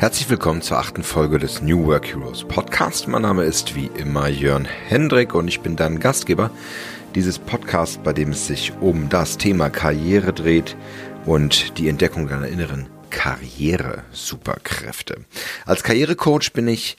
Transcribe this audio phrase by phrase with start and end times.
[0.00, 3.08] Herzlich willkommen zur achten Folge des New Work Heroes Podcast.
[3.08, 6.52] Mein Name ist wie immer Jörn Hendrik und ich bin dein Gastgeber
[7.16, 10.76] dieses Podcasts, bei dem es sich um das Thema Karriere dreht
[11.26, 15.24] und die Entdeckung deiner inneren Karriere-Superkräfte.
[15.66, 16.96] Als Karrierecoach bin ich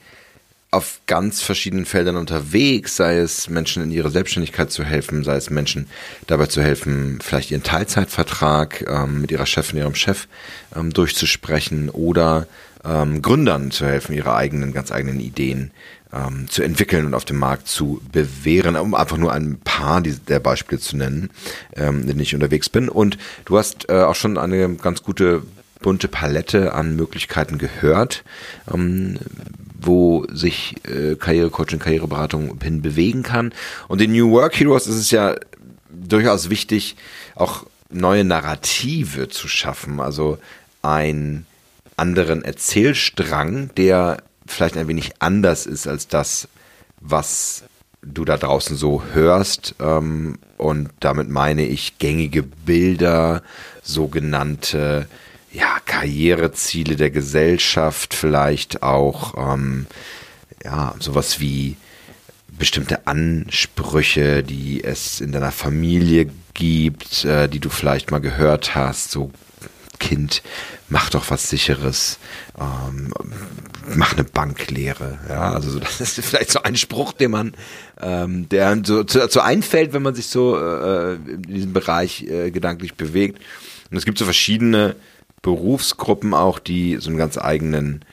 [0.71, 5.49] auf ganz verschiedenen Feldern unterwegs, sei es Menschen in ihre Selbstständigkeit zu helfen, sei es
[5.49, 5.87] Menschen
[6.27, 10.27] dabei zu helfen, vielleicht ihren Teilzeitvertrag ähm, mit ihrer Chefin, ihrem Chef
[10.75, 12.47] ähm, durchzusprechen oder
[12.85, 15.71] ähm, Gründern zu helfen, ihre eigenen, ganz eigenen Ideen
[16.13, 20.39] ähm, zu entwickeln und auf dem Markt zu bewähren, um einfach nur ein paar der
[20.39, 21.31] Beispiele zu nennen,
[21.75, 22.89] ähm, in denen ich unterwegs bin.
[22.89, 25.43] Und du hast äh, auch schon eine ganz gute
[25.81, 28.23] bunte Palette an Möglichkeiten gehört,
[28.71, 29.17] ähm,
[29.81, 33.53] wo sich äh, Karrierecoaching, Karriereberatung hin bewegen kann.
[33.87, 35.35] Und in New Work Heroes ist es ja
[35.89, 36.95] durchaus wichtig,
[37.35, 40.37] auch neue Narrative zu schaffen, also
[40.81, 41.45] ein
[41.97, 46.47] anderen Erzählstrang, der vielleicht ein wenig anders ist als das,
[47.01, 47.63] was
[48.01, 49.75] du da draußen so hörst.
[49.79, 53.43] Ähm, und damit meine ich gängige Bilder,
[53.83, 55.07] sogenannte
[55.51, 59.87] ja, Karriereziele der Gesellschaft, vielleicht auch ähm,
[60.63, 61.75] ja, sowas wie
[62.47, 69.11] bestimmte Ansprüche, die es in deiner Familie gibt, äh, die du vielleicht mal gehört hast,
[69.11, 69.31] so
[69.99, 70.43] Kind,
[70.87, 72.19] mach doch was sicheres,
[72.57, 73.13] ähm,
[73.95, 75.19] mach eine Banklehre.
[75.27, 77.53] Ja, also so, das ist vielleicht so ein Spruch, den man,
[77.99, 82.49] ähm, der so, so, so einfällt, wenn man sich so äh, in diesem Bereich äh,
[82.51, 83.41] gedanklich bewegt.
[83.91, 84.95] Und es gibt so verschiedene
[85.41, 88.03] Berufsgruppen auch, die so einen ganz eigenen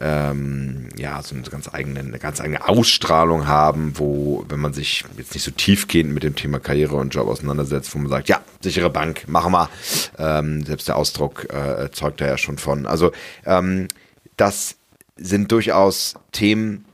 [0.00, 5.04] ähm, ja, so eine ganz eigene, eine ganz eigene Ausstrahlung haben, wo, wenn man sich
[5.16, 8.42] jetzt nicht so tiefgehend mit dem Thema Karriere und Job auseinandersetzt, wo man sagt, ja,
[8.60, 9.70] sichere Bank, machen wir.
[10.18, 12.86] Ähm, selbst der Ausdruck äh, zeugt da ja schon von.
[12.86, 13.12] Also
[13.46, 13.88] ähm,
[14.36, 14.76] das
[15.16, 16.84] sind durchaus Themen,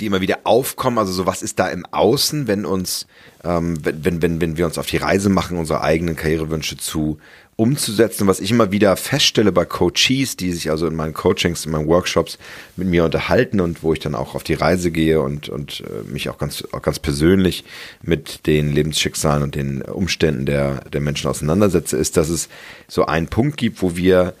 [0.00, 0.98] die immer wieder aufkommen.
[0.98, 3.06] Also so was ist da im Außen, wenn uns,
[3.44, 7.18] ähm, wenn, wenn, wenn wir uns auf die Reise machen, unsere eigenen Karrierewünsche zu
[7.56, 8.26] umzusetzen.
[8.26, 11.86] Was ich immer wieder feststelle bei Coaches, die sich also in meinen Coachings, in meinen
[11.86, 12.38] Workshops
[12.76, 16.10] mit mir unterhalten und wo ich dann auch auf die Reise gehe und, und äh,
[16.10, 17.64] mich auch ganz, auch ganz persönlich
[18.02, 22.48] mit den Lebensschicksalen und den Umständen der, der Menschen auseinandersetze, ist, dass es
[22.88, 24.34] so einen Punkt gibt, wo wir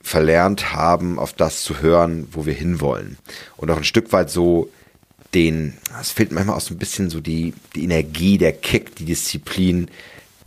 [0.00, 3.18] verlernt haben, auf das zu hören, wo wir hinwollen.
[3.56, 4.70] Und auch ein Stück weit so
[5.34, 9.04] den, es fehlt manchmal auch so ein bisschen so die, die Energie, der Kick, die
[9.04, 9.88] Disziplin,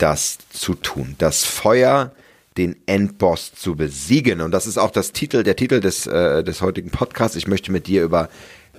[0.00, 1.14] das zu tun.
[1.18, 2.12] Das Feuer,
[2.56, 4.40] den Endboss zu besiegen.
[4.40, 7.36] Und das ist auch das Titel, der Titel des, äh, des heutigen Podcasts.
[7.36, 8.28] Ich möchte mit dir über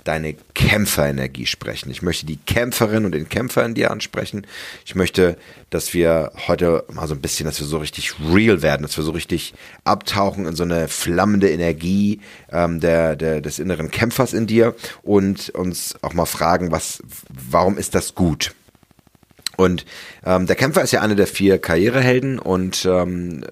[0.04, 1.90] deine Kämpferenergie sprechen.
[1.90, 4.46] Ich möchte die Kämpferin und den Kämpfer in dir ansprechen.
[4.84, 5.36] Ich möchte,
[5.70, 9.04] dass wir heute mal so ein bisschen, dass wir so richtig real werden, dass wir
[9.04, 9.54] so richtig
[9.84, 15.50] abtauchen in so eine flammende Energie ähm, der, der, des inneren Kämpfers in dir und
[15.50, 18.54] uns auch mal fragen, was, warum ist das gut?
[19.62, 19.84] Und
[20.24, 23.44] ähm, der Kämpfer ist ja einer der vier Karrierehelden und ähm,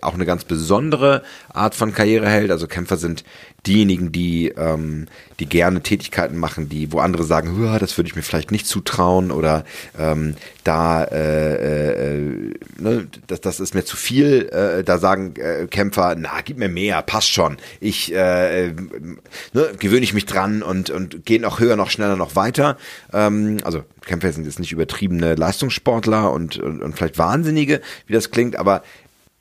[0.00, 1.22] auch eine ganz besondere
[1.52, 2.50] Art von Karriereheld.
[2.50, 3.24] Also Kämpfer sind
[3.66, 5.06] diejenigen, die, ähm,
[5.38, 9.30] die gerne Tätigkeiten machen, die, wo andere sagen, das würde ich mir vielleicht nicht zutrauen
[9.30, 9.64] oder
[9.96, 10.34] ähm,
[10.64, 14.48] da äh, äh, ne, das, das ist mir zu viel.
[14.48, 17.56] Äh, da sagen äh, Kämpfer, na, gib mir mehr, passt schon.
[17.80, 18.74] Ich äh, äh,
[19.52, 22.76] ne, gewöhne ich mich dran und, und gehen noch höher, noch schneller, noch weiter.
[23.12, 28.32] Ähm, also Kämpfer sind jetzt nicht übertriebene Leistungssportler und, und, und vielleicht Wahnsinnige, wie das
[28.32, 28.82] klingt, aber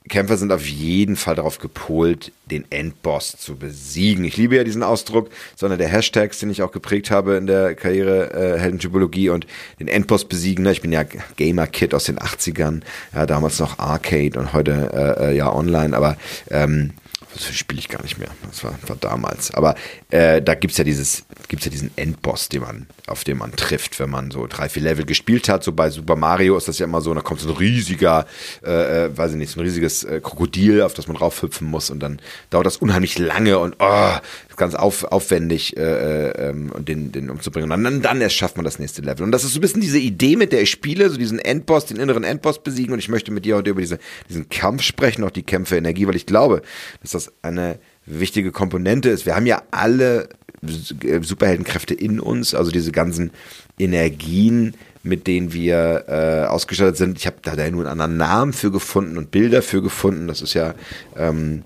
[0.10, 4.26] Kämpfer sind auf jeden Fall darauf gepolt, den Endboss zu besiegen.
[4.26, 7.76] Ich liebe ja diesen Ausdruck, sondern der Hashtags, den ich auch geprägt habe in der
[7.76, 9.46] Karriere äh, Heldentypologie und
[9.80, 10.64] den Endboss besiegen.
[10.64, 10.72] Ne?
[10.72, 11.04] Ich bin ja
[11.38, 12.82] Gamer-Kid aus den 80ern,
[13.14, 16.18] ja, damals noch Arcade und heute äh, äh ja online, aber
[16.50, 16.92] ähm,
[17.34, 18.30] das spiele ich gar nicht mehr.
[18.50, 19.52] Das war, war damals.
[19.54, 19.76] Aber
[20.10, 24.00] äh, da gibt's ja dieses, gibt's ja diesen Endboss, den man, auf den man trifft,
[24.00, 25.64] wenn man so drei, vier Level gespielt hat.
[25.64, 28.26] So bei Super Mario ist das ja immer so, da kommt so ein riesiger,
[28.66, 31.90] äh, äh, weiß ich nicht, so ein riesiges äh, Krokodil, auf das man raufhüpfen muss
[31.90, 32.20] und dann
[32.50, 34.16] dauert das unheimlich lange und oh,
[34.62, 37.72] ganz auf, aufwendig, äh, äh, ähm, den, den umzubringen.
[37.72, 39.24] Und dann, dann erst schafft man das nächste Level.
[39.24, 41.88] Und das ist so ein bisschen diese Idee, mit der ich spiele, so diesen Endboss,
[41.88, 42.94] den inneren Endboss besiegen.
[42.94, 43.98] Und ich möchte mit dir heute über diese,
[44.30, 46.62] diesen Kampf sprechen, auch die Kämpfe Energie, weil ich glaube,
[47.02, 49.26] dass das eine wichtige Komponente ist.
[49.26, 50.30] Wir haben ja alle
[50.64, 53.32] Superheldenkräfte in uns, also diese ganzen
[53.80, 57.18] Energien, mit denen wir äh, ausgestattet sind.
[57.18, 60.28] Ich habe da nur einen anderen Namen für gefunden und Bilder für gefunden.
[60.28, 60.76] Das ist ja
[61.18, 61.64] ähm,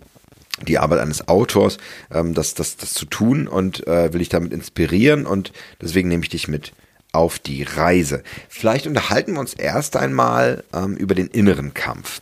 [0.65, 1.77] die Arbeit eines Autors,
[2.11, 6.23] ähm, das, das, das zu tun und äh, will ich damit inspirieren und deswegen nehme
[6.23, 6.71] ich dich mit
[7.11, 8.23] auf die Reise.
[8.49, 12.21] Vielleicht unterhalten wir uns erst einmal ähm, über den inneren Kampf.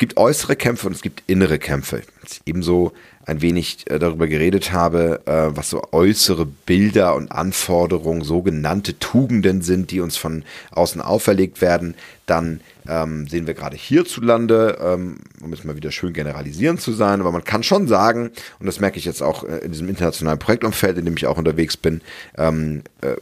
[0.00, 2.00] Es gibt äußere Kämpfe und es gibt innere Kämpfe.
[2.46, 2.92] Ebenso
[3.26, 9.60] ein wenig äh, darüber geredet habe, äh, was so äußere Bilder und Anforderungen, sogenannte Tugenden
[9.60, 15.52] sind, die uns von außen auferlegt werden, dann ähm, sehen wir gerade hierzulande, ähm, um
[15.52, 18.98] jetzt mal wieder schön generalisierend zu sein, aber man kann schon sagen, und das merke
[18.98, 22.00] ich jetzt auch äh, in diesem internationalen Projektumfeld, in dem ich auch unterwegs bin,
[22.38, 23.16] ähm, äh,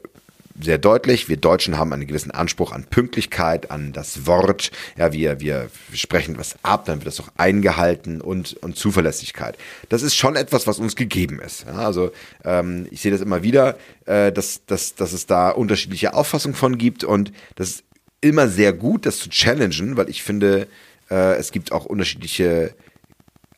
[0.61, 1.29] sehr deutlich.
[1.29, 4.71] Wir Deutschen haben einen gewissen Anspruch an Pünktlichkeit, an das Wort.
[4.97, 9.57] Ja, wir, wir sprechen was ab, dann wird das auch eingehalten und, und Zuverlässigkeit.
[9.89, 11.67] Das ist schon etwas, was uns gegeben ist.
[11.67, 12.11] Ja, also
[12.45, 16.79] ähm, ich sehe das immer wieder, äh, dass, dass, dass es da unterschiedliche Auffassungen von
[16.79, 17.85] gibt und das ist
[18.21, 20.67] immer sehr gut, das zu challengen, weil ich finde,
[21.11, 22.75] äh, es gibt auch unterschiedliche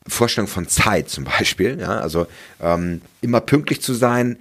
[0.06, 1.79] Vorstellungen von Zeit zum Beispiel.
[1.81, 2.26] Ja, also
[2.61, 4.38] ähm, immer pünktlich zu sein,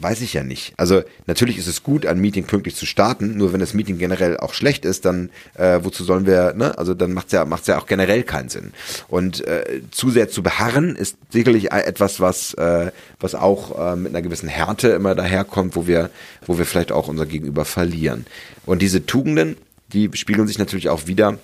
[0.00, 0.74] weiß ich ja nicht.
[0.76, 4.36] Also natürlich ist es gut, ein Meeting pünktlich zu starten, nur wenn das Meeting generell
[4.36, 6.78] auch schlecht ist, dann äh, wozu sollen wir, ne?
[6.78, 8.72] Also dann macht es ja, macht's ja auch generell keinen Sinn.
[9.08, 14.14] Und äh, zu sehr zu beharren ist sicherlich etwas, was, äh, was auch äh, mit
[14.14, 16.10] einer gewissen Härte immer daherkommt, wo wir,
[16.46, 18.26] wo wir vielleicht auch unser Gegenüber verlieren.
[18.66, 19.56] Und diese Tugenden,
[19.92, 21.38] die spiegeln sich natürlich auch wieder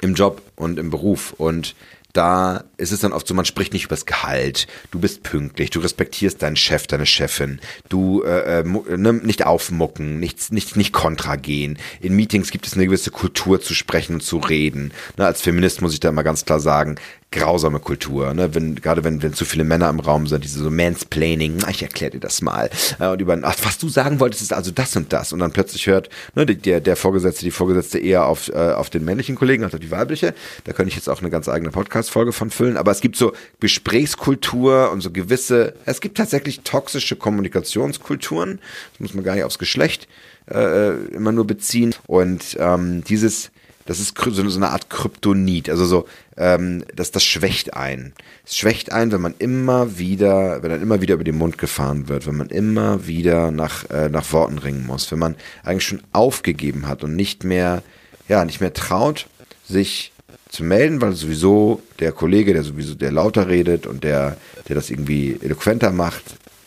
[0.00, 1.34] im Job und im Beruf.
[1.36, 1.74] Und
[2.14, 5.80] da ist es dann oft so, man spricht nicht übers Gehalt, du bist pünktlich, du
[5.80, 11.36] respektierst deinen Chef, deine Chefin, du äh, äh, ne, nicht aufmucken, nicht, nicht, nicht kontra
[11.36, 11.78] gehen.
[12.00, 14.92] In Meetings gibt es eine gewisse Kultur zu sprechen und zu reden.
[15.18, 16.96] Ne, als Feminist muss ich da immer ganz klar sagen,
[17.34, 18.54] grausame Kultur, ne?
[18.54, 22.12] wenn, gerade wenn, wenn zu viele Männer im Raum sind, diese so Mansplaining, ich erkläre
[22.12, 22.70] dir das mal,
[23.00, 25.50] äh, und über, ach, was du sagen wolltest, ist also das und das, und dann
[25.50, 29.64] plötzlich hört ne, der, der Vorgesetzte, die Vorgesetzte eher auf, äh, auf den männlichen Kollegen
[29.64, 30.32] als auf die weibliche,
[30.62, 31.72] da könnte ich jetzt auch eine ganz eigene
[32.04, 37.16] Podcast-Folge von füllen, aber es gibt so Gesprächskultur und so gewisse, es gibt tatsächlich toxische
[37.16, 38.60] Kommunikationskulturen,
[38.92, 40.08] das muss man gar nicht aufs Geschlecht
[40.50, 43.50] äh, äh immer nur beziehen, und ähm, dieses
[43.86, 45.68] das ist so eine Art Kryptonit.
[45.68, 46.08] Also so,
[46.38, 48.14] ähm, das, das schwächt ein.
[48.46, 52.08] Es schwächt ein, wenn man immer wieder, wenn dann immer wieder über den Mund gefahren
[52.08, 55.34] wird, wenn man immer wieder nach, äh, nach Worten ringen muss, wenn man
[55.64, 57.82] eigentlich schon aufgegeben hat und nicht mehr,
[58.26, 59.26] ja, nicht mehr traut,
[59.68, 60.13] sich
[60.54, 64.36] zu melden, weil sowieso der Kollege, der sowieso, der lauter redet und der,
[64.68, 66.22] der das irgendwie eloquenter macht,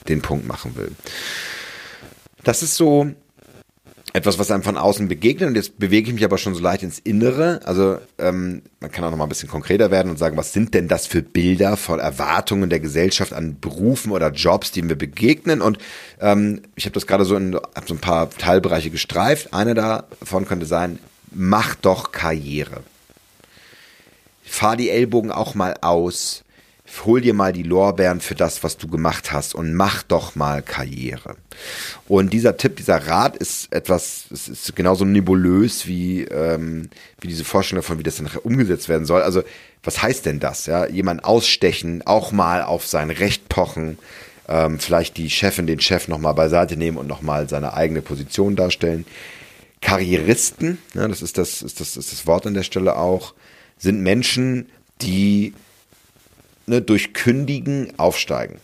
[0.08, 0.92] den Punkt machen will.
[2.44, 3.12] Das ist so
[4.14, 5.50] etwas, was einem von außen begegnet.
[5.50, 7.62] Und jetzt bewege ich mich aber schon so leicht ins Innere.
[7.66, 10.74] Also ähm, man kann auch noch mal ein bisschen konkreter werden und sagen, was sind
[10.74, 15.62] denn das für Bilder von Erwartungen der Gesellschaft an Berufen oder Jobs, die wir begegnen?
[15.62, 15.78] Und
[16.20, 19.54] ähm, ich habe das gerade so in so ein paar Teilbereiche gestreift.
[19.54, 21.00] Einer davon könnte sein,
[21.32, 22.82] mach doch Karriere.
[24.48, 26.44] Fahr die Ellbogen auch mal aus
[27.06, 30.62] hol dir mal die Lorbeeren für das, was du gemacht hast und mach doch mal
[30.62, 31.36] Karriere.
[32.08, 36.90] Und dieser Tipp, dieser Rat ist etwas, es ist genauso nebulös wie, ähm,
[37.20, 39.22] wie diese Vorstellung davon, wie das dann umgesetzt werden soll.
[39.22, 39.44] Also,
[39.84, 40.66] was heißt denn das?
[40.66, 43.98] Ja, jemand ausstechen, auch mal auf sein Recht pochen,
[44.48, 49.06] ähm, vielleicht die Chefin, den Chef nochmal beiseite nehmen und nochmal seine eigene Position darstellen.
[49.82, 53.34] Karrieristen, ja, das ist das, ist das, ist das Wort an der Stelle auch,
[53.78, 54.68] sind Menschen,
[55.02, 55.54] die
[56.66, 58.60] ne, durch Kündigen aufsteigen.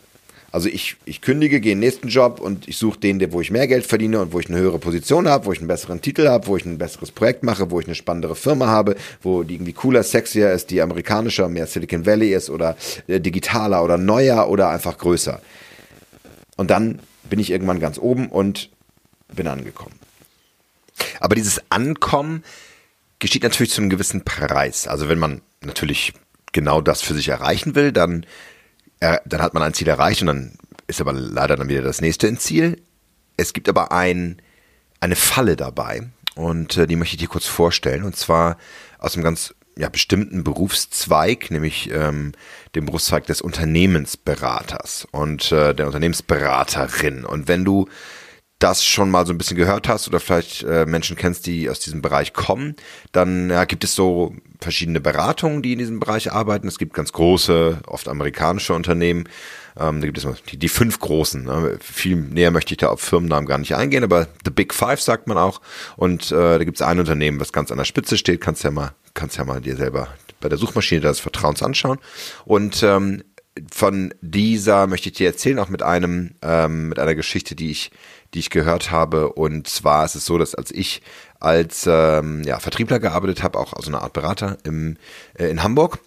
[0.53, 3.49] Also ich, ich kündige, gehe in den nächsten Job und ich suche den, wo ich
[3.49, 6.27] mehr Geld verdiene und wo ich eine höhere Position habe, wo ich einen besseren Titel
[6.27, 9.55] habe, wo ich ein besseres Projekt mache, wo ich eine spannendere Firma habe, wo die
[9.55, 12.77] irgendwie cooler, sexier ist, die amerikanischer, mehr Silicon Valley ist oder
[13.07, 15.41] äh, digitaler oder neuer oder einfach größer.
[16.55, 16.99] Und dann
[17.31, 18.69] bin ich irgendwann ganz oben und
[19.33, 19.95] bin angekommen.
[21.19, 22.43] Aber dieses Ankommen
[23.23, 24.85] geschieht natürlich zu einem gewissen Preis.
[24.85, 26.13] Also wenn man natürlich
[26.51, 28.25] genau das für sich erreichen will, dann,
[28.99, 32.01] äh, dann hat man ein Ziel erreicht und dann ist aber leider dann wieder das
[32.01, 32.81] nächste ins Ziel.
[33.37, 34.41] Es gibt aber ein,
[34.99, 38.57] eine Falle dabei und äh, die möchte ich dir kurz vorstellen und zwar
[38.99, 42.33] aus einem ganz ja, bestimmten Berufszweig, nämlich ähm,
[42.75, 47.23] dem Berufszweig des Unternehmensberaters und äh, der Unternehmensberaterin.
[47.23, 47.87] Und wenn du
[48.63, 51.81] das schon mal so ein bisschen gehört hast oder vielleicht äh, Menschen kennst, die aus
[51.81, 52.75] diesem Bereich kommen,
[53.11, 56.69] dann ja, gibt es so verschiedene Beratungen, die in diesem Bereich arbeiten.
[56.69, 59.25] Es gibt ganz große, oft amerikanische Unternehmen.
[59.77, 61.43] Ähm, da gibt es die, die fünf großen.
[61.43, 61.77] Ne?
[61.81, 65.27] Viel näher möchte ich da auf Firmennamen gar nicht eingehen, aber The Big Five sagt
[65.27, 65.59] man auch.
[65.97, 68.39] Und äh, da gibt es ein Unternehmen, was ganz an der Spitze steht.
[68.39, 70.07] Kannst ja mal, kannst ja mal dir selber
[70.39, 71.99] bei der Suchmaschine des Vertrauens anschauen.
[72.45, 73.23] Und ähm,
[73.71, 77.91] von dieser möchte ich dir erzählen, auch mit einem, ähm, mit einer Geschichte, die ich
[78.33, 79.33] die ich gehört habe.
[79.33, 81.01] Und zwar ist es so, dass als ich
[81.39, 84.97] als ähm, ja, Vertriebler gearbeitet habe, auch als eine Art Berater im,
[85.37, 85.99] äh, in Hamburg,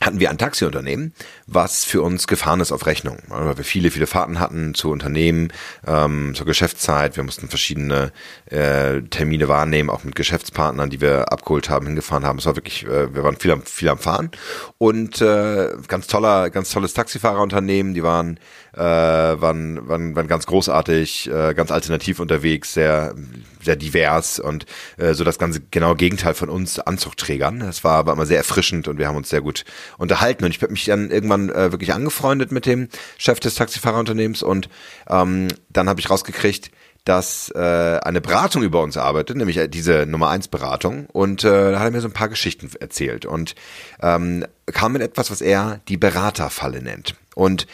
[0.00, 1.12] hatten wir ein Taxiunternehmen,
[1.46, 5.52] was für uns gefahren ist auf Rechnung, weil wir viele, viele Fahrten hatten zu Unternehmen,
[5.86, 7.16] ähm, zur Geschäftszeit.
[7.16, 8.12] Wir mussten verschiedene
[8.46, 12.38] äh, Termine wahrnehmen, auch mit Geschäftspartnern, die wir abgeholt haben, hingefahren haben.
[12.38, 14.30] Es war wirklich, äh, wir waren viel am, viel am Fahren
[14.78, 17.94] und äh, ganz toller, ganz tolles Taxifahrerunternehmen.
[17.94, 18.38] Die waren,
[18.74, 23.14] äh, waren, waren, waren ganz großartig, äh, ganz alternativ unterwegs, sehr
[23.62, 27.60] sehr divers und äh, so das ganze genaue Gegenteil von uns Anzugträgern.
[27.60, 29.64] Das war aber immer sehr erfrischend und wir haben uns sehr gut
[29.98, 30.44] unterhalten.
[30.44, 34.68] Und ich habe mich dann irgendwann äh, wirklich angefreundet mit dem Chef des Taxifahrerunternehmens und
[35.08, 36.70] ähm, dann habe ich rausgekriegt,
[37.04, 37.58] dass äh,
[38.02, 41.06] eine Beratung über uns arbeitet, nämlich diese Nummer eins Beratung.
[41.06, 43.54] Und äh, da hat er mir so ein paar Geschichten erzählt und
[44.02, 47.14] ähm, kam mit etwas, was er die Beraterfalle nennt.
[47.34, 47.66] Und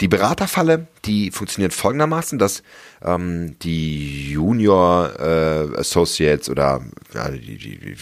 [0.00, 2.62] die Beraterfalle, die funktioniert folgendermaßen, dass
[3.02, 6.82] ähm, die Junior äh, Associates oder
[7.14, 7.96] ja, die, die, die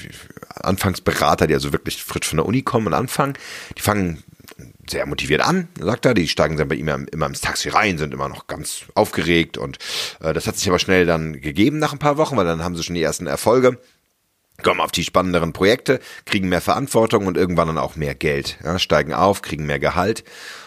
[0.57, 3.35] Anfangsberater, die also wirklich frisch von der Uni kommen und anfangen,
[3.77, 4.25] die fangen
[4.89, 6.15] sehr motiviert an, sagt er.
[6.15, 9.79] Die steigen dann bei ihm immer ins Taxi rein, sind immer noch ganz aufgeregt und
[10.21, 12.77] äh, das hat sich aber schnell dann gegeben nach ein paar Wochen, weil dann haben
[12.77, 13.79] sie schon die ersten Erfolge
[14.63, 18.79] kommen auf die spannenderen Projekte, kriegen mehr Verantwortung und irgendwann dann auch mehr Geld, ja,
[18.79, 20.23] steigen auf, kriegen mehr Gehalt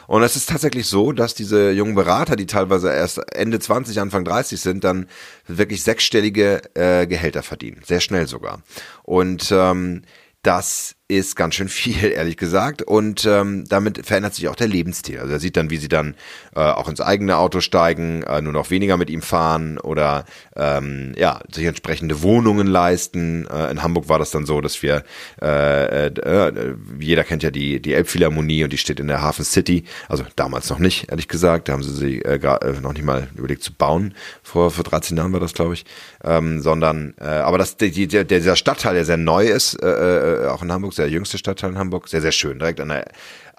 [0.07, 4.25] und es ist tatsächlich so, dass diese jungen Berater, die teilweise erst Ende 20, Anfang
[4.25, 5.07] 30 sind, dann
[5.47, 7.81] wirklich sechsstellige äh, Gehälter verdienen.
[7.85, 8.61] Sehr schnell sogar.
[9.03, 10.01] Und ähm,
[10.41, 12.81] das ist ganz schön viel, ehrlich gesagt.
[12.81, 15.19] Und ähm, damit verändert sich auch der Lebensstil.
[15.19, 16.15] Also er sieht dann, wie sie dann
[16.55, 21.13] äh, auch ins eigene Auto steigen, äh, nur noch weniger mit ihm fahren oder ähm,
[21.17, 23.47] ja, sich entsprechende Wohnungen leisten.
[23.47, 25.03] Äh, in Hamburg war das dann so, dass wir,
[25.41, 29.85] äh, äh, jeder kennt ja die, die Elbphilharmonie und die steht in der Hafen City.
[30.09, 31.69] Also damals noch nicht, ehrlich gesagt.
[31.69, 34.13] Da haben sie sie äh, äh, noch nicht mal überlegt zu bauen.
[34.43, 35.85] Vor, vor 13 Jahren war das, glaube ich.
[36.23, 40.47] Ähm, sondern, äh, aber das, die, der, dieser Stadtteil, der sehr neu ist, äh, äh,
[40.47, 42.07] auch in Hamburg, der jüngste Stadtteil in Hamburg.
[42.07, 43.05] Sehr, sehr schön, direkt an der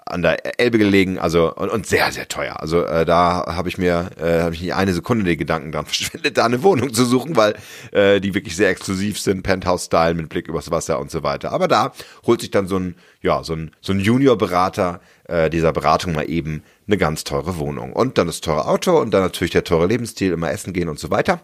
[0.09, 2.59] an der Elbe gelegen, also und, und sehr, sehr teuer.
[2.59, 5.85] Also äh, da habe ich mir, äh, habe ich nicht eine Sekunde den Gedanken dran
[5.85, 7.55] verschwendet, da eine Wohnung zu suchen, weil
[7.91, 11.51] äh, die wirklich sehr exklusiv sind, Penthouse-Style mit Blick übers Wasser und so weiter.
[11.51, 11.93] Aber da
[12.25, 16.29] holt sich dann so ein, ja, so ein, so ein Junior-Berater äh, dieser Beratung mal
[16.29, 17.93] eben eine ganz teure Wohnung.
[17.93, 20.99] Und dann das teure Auto und dann natürlich der teure Lebensstil, immer essen gehen und
[20.99, 21.39] so weiter.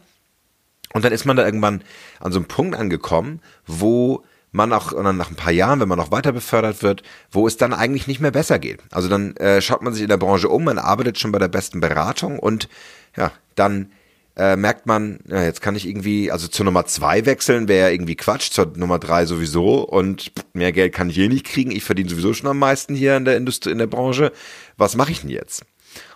[0.93, 1.83] Und dann ist man da irgendwann
[2.19, 4.23] an so einem Punkt angekommen, wo
[4.55, 7.57] man auch dann nach ein paar Jahren, wenn man noch weiter befördert wird, wo es
[7.57, 8.81] dann eigentlich nicht mehr besser geht.
[8.91, 11.49] Also dann äh, schaut man sich in der Branche um, man arbeitet schon bei der
[11.49, 12.69] besten Beratung und
[13.15, 13.91] ja, dann
[14.37, 18.15] äh, merkt man, ja, jetzt kann ich irgendwie, also zur Nummer zwei wechseln, wäre irgendwie
[18.15, 21.71] Quatsch, zur Nummer drei sowieso und mehr Geld kann ich eh nicht kriegen.
[21.71, 24.31] Ich verdiene sowieso schon am meisten hier in der Industrie, in der Branche.
[24.77, 25.63] Was mache ich denn jetzt?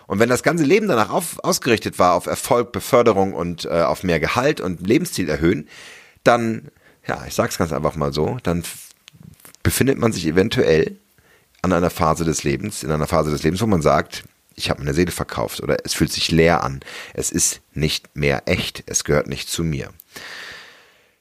[0.06, 4.02] Und wenn das ganze Leben danach auf, ausgerichtet war auf Erfolg, Beförderung und äh, auf
[4.02, 5.68] mehr Gehalt und Lebensstil erhöhen,
[6.24, 6.68] dann
[7.06, 8.62] ja, ich sag's ganz einfach mal so, dann
[9.62, 10.96] befindet man sich eventuell
[11.62, 14.80] an einer Phase des Lebens, in einer Phase des Lebens, wo man sagt, ich habe
[14.80, 16.80] meine Seele verkauft oder es fühlt sich leer an.
[17.14, 19.90] Es ist nicht mehr echt, es gehört nicht zu mir.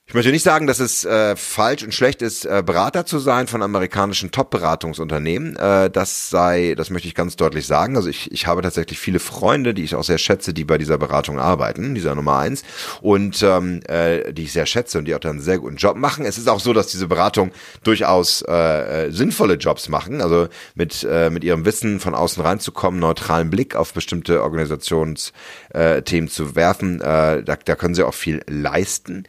[0.09, 3.45] Ich möchte nicht sagen, dass es äh, falsch und schlecht ist, äh, Berater zu sein
[3.45, 5.55] von amerikanischen Top-Beratungsunternehmen.
[5.55, 7.95] Äh, das sei, das möchte ich ganz deutlich sagen.
[7.95, 10.97] Also ich, ich habe tatsächlich viele Freunde, die ich auch sehr schätze, die bei dieser
[10.97, 12.63] Beratung arbeiten, dieser Nummer eins,
[13.01, 15.95] und ähm, äh, die ich sehr schätze und die auch dann einen sehr guten Job
[15.95, 16.25] machen.
[16.25, 17.51] Es ist auch so, dass diese Beratung
[17.83, 22.99] durchaus äh, äh sinnvolle Jobs machen, also mit, äh, mit ihrem Wissen von außen reinzukommen,
[22.99, 25.31] neutralen Blick auf bestimmte Organisationsthemen
[25.71, 26.99] äh, zu werfen.
[26.99, 29.27] Äh, da, da können sie auch viel leisten.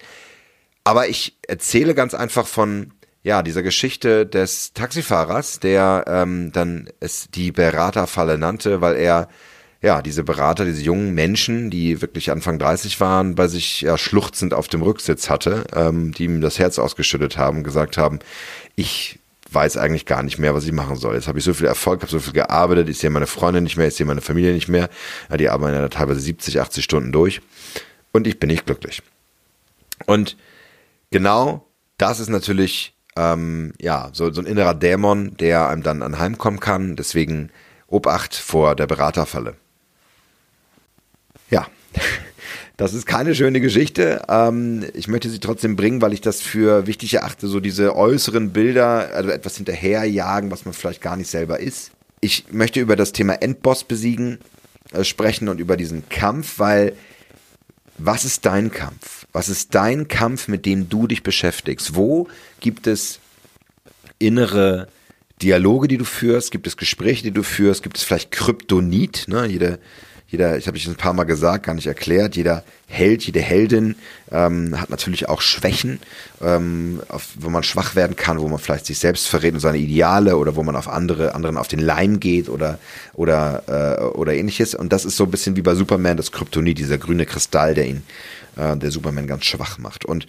[0.85, 7.29] Aber ich erzähle ganz einfach von ja, dieser Geschichte des Taxifahrers, der ähm, dann es
[7.31, 9.29] die Beraterfalle nannte, weil er
[9.83, 14.53] ja, diese Berater, diese jungen Menschen, die wirklich Anfang 30 waren, bei sich ja schluchzend
[14.53, 18.19] auf dem Rücksitz hatte, ähm, die ihm das Herz ausgeschüttet haben, gesagt haben,
[18.77, 19.19] ich
[19.51, 21.15] weiß eigentlich gar nicht mehr, was ich machen soll.
[21.15, 23.79] Jetzt habe ich so viel Erfolg, habe so viel gearbeitet, ich sehe meine Freunde nicht
[23.79, 24.91] mehr, ich sehe meine Familie nicht mehr.
[25.31, 27.41] Ja, die arbeiten ja teilweise 70, 80 Stunden durch
[28.13, 29.03] und ich bin nicht glücklich.
[30.05, 30.37] Und
[31.11, 31.67] genau
[32.01, 36.97] das ist natürlich ähm, ja so, so ein innerer Dämon, der einem dann anheimkommen kann.
[36.97, 37.51] Deswegen
[37.87, 39.57] Obacht vor der Beraterfalle.
[41.51, 41.67] Ja,
[42.77, 44.23] das ist keine schöne Geschichte.
[44.29, 48.51] Ähm, ich möchte sie trotzdem bringen, weil ich das für wichtig erachte, so diese äußeren
[48.53, 51.91] Bilder, also etwas hinterherjagen, was man vielleicht gar nicht selber ist.
[52.21, 54.39] Ich möchte über das Thema Endboss besiegen
[54.93, 56.95] äh, sprechen und über diesen Kampf, weil
[58.03, 59.27] was ist dein Kampf?
[59.33, 61.95] Was ist dein Kampf, mit dem du dich beschäftigst?
[61.95, 62.29] Wo
[62.61, 63.21] gibt es
[64.19, 64.89] innere
[65.43, 66.51] Dialoge, die du führst?
[66.51, 67.83] Gibt es Gespräche, die du führst?
[67.83, 69.27] Gibt es vielleicht Kryptonit?
[69.29, 69.47] Ne?
[69.47, 69.79] Jede,
[70.31, 73.97] jeder, ich habe es ein paar Mal gesagt, gar nicht erklärt, jeder Held, jede Heldin
[74.31, 76.01] ähm, hat natürlich auch Schwächen,
[76.41, 79.79] ähm, auf, wo man schwach werden kann, wo man vielleicht sich selbst verrät und seine
[79.79, 82.79] Ideale oder wo man auf andere, anderen auf den Leim geht oder
[83.15, 84.75] oder äh, oder ähnliches.
[84.75, 87.87] Und das ist so ein bisschen wie bei Superman das Kryptonit, dieser grüne Kristall, der
[87.87, 88.03] ihn,
[88.57, 90.05] äh, der Superman ganz schwach macht.
[90.05, 90.27] Und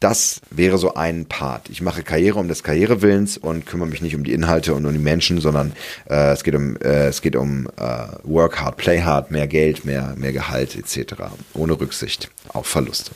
[0.00, 1.70] das wäre so ein Part.
[1.70, 4.92] Ich mache Karriere um des Karrierewillens und kümmere mich nicht um die Inhalte und um
[4.92, 5.72] die Menschen, sondern
[6.08, 9.84] äh, es geht um äh, es geht um äh, Work hard, Play hard, mehr Geld,
[9.84, 11.14] mehr mehr Gehalt etc.
[11.54, 13.10] Ohne Rücksicht auf Verluste.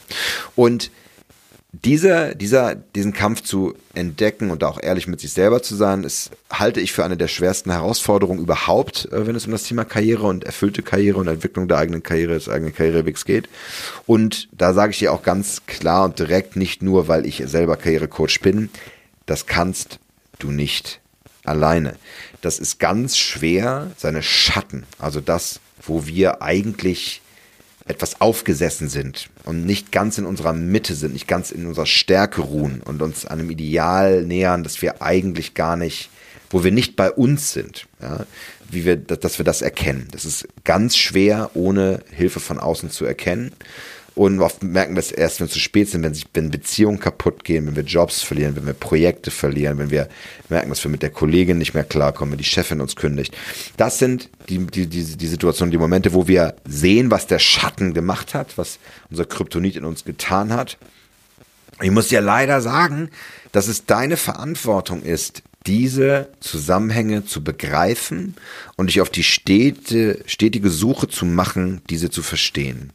[0.57, 0.91] Und
[1.73, 6.31] dieser, dieser, diesen Kampf zu entdecken und auch ehrlich mit sich selber zu sein, ist,
[6.51, 10.27] halte ich für eine der schwersten Herausforderungen überhaupt, äh, wenn es um das Thema Karriere
[10.27, 13.49] und erfüllte Karriere und Entwicklung der eigenen Karriere, des eigenen Karrierewegs geht.
[14.07, 17.77] Und da sage ich dir auch ganz klar und direkt, nicht nur, weil ich selber
[17.77, 18.69] Karrierecoach bin,
[19.25, 19.99] das kannst
[20.39, 21.01] du nicht
[21.45, 21.97] alleine.
[22.43, 27.22] Das ist ganz schwer, seine Schatten, also das, wo wir eigentlich
[27.87, 32.43] etwas aufgesessen sind und nicht ganz in unserer Mitte sind, nicht ganz in unserer Stärke
[32.43, 36.11] ruhen und uns einem Ideal nähern, dass wir eigentlich gar nicht,
[36.51, 38.27] wo wir nicht bei uns sind, ja,
[38.71, 40.09] wie wir, dass wir das erkennen.
[40.13, 43.53] Das ist ganz schwer, ohne Hilfe von außen zu erkennen.
[44.15, 47.01] Und oft merken wir es erst, wenn es zu spät sind, wenn sich, wenn Beziehungen
[47.01, 50.09] kaputt gehen, wenn wir Jobs verlieren, wenn wir Projekte verlieren, wenn wir
[50.51, 53.35] merken, dass wir mit der Kollegin nicht mehr klarkommen, wenn die Chefin uns kündigt.
[53.79, 57.95] Das sind die, die, die, die Situationen, die Momente, wo wir sehen, was der Schatten
[57.95, 58.79] gemacht hat, was
[59.11, 60.77] unser Kryptonit in uns getan hat.
[61.81, 63.09] Ich muss dir leider sagen,
[63.53, 68.35] dass es deine Verantwortung ist, diese Zusammenhänge zu begreifen
[68.77, 72.93] und dich auf die stete, stetige Suche zu machen, diese zu verstehen.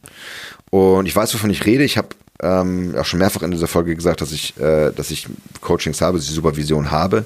[0.70, 1.84] Und ich weiß, wovon ich rede.
[1.84, 2.08] Ich habe
[2.42, 5.26] ähm, auch schon mehrfach in dieser Folge gesagt, dass ich, äh, dass ich
[5.60, 7.24] Coachings habe, dass ich Supervision habe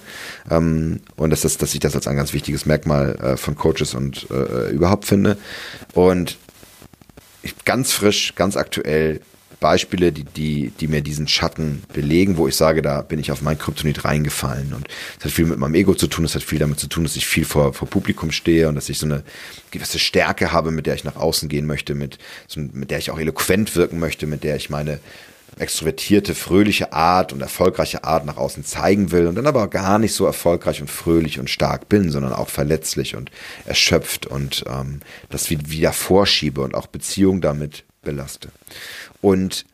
[0.50, 3.94] ähm, und dass, das, dass ich das als ein ganz wichtiges Merkmal äh, von Coaches
[3.94, 5.37] und äh, überhaupt finde.
[5.92, 6.38] Und
[7.64, 9.20] ganz frisch, ganz aktuell
[9.62, 13.40] Beispiele, die, die, die mir diesen Schatten belegen, wo ich sage, da bin ich auf
[13.40, 14.75] mein Kryptonit reingefallen.
[14.75, 14.88] Und
[15.19, 17.16] es hat viel mit meinem Ego zu tun, es hat viel damit zu tun, dass
[17.16, 19.23] ich viel vor, vor Publikum stehe und dass ich so eine
[19.71, 22.19] gewisse Stärke habe, mit der ich nach außen gehen möchte, mit,
[22.57, 25.00] mit der ich auch eloquent wirken möchte, mit der ich meine
[25.59, 30.14] extrovertierte, fröhliche Art und erfolgreiche Art nach außen zeigen will und dann aber gar nicht
[30.14, 33.30] so erfolgreich und fröhlich und stark bin, sondern auch verletzlich und
[33.67, 38.49] erschöpft und ähm, das wieder vorschiebe und auch Beziehungen damit belaste.
[39.21, 39.65] Und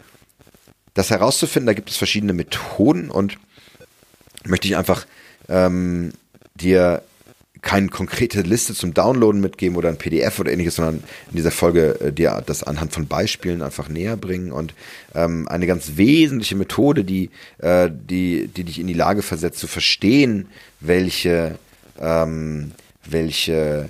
[0.95, 3.38] das herauszufinden, da gibt es verschiedene Methoden und
[4.45, 5.07] möchte ich einfach
[5.49, 6.12] ähm,
[6.55, 7.03] dir
[7.62, 12.01] keine konkrete Liste zum Downloaden mitgeben oder ein PDF oder ähnliches, sondern in dieser Folge
[12.01, 14.75] äh, dir das anhand von Beispielen einfach näher bringen und
[15.14, 19.67] ähm, eine ganz wesentliche Methode, die, äh, die, die dich in die Lage versetzt zu
[19.67, 20.49] verstehen,
[20.81, 21.59] welche,
[22.01, 22.73] ähm,
[23.05, 23.88] welche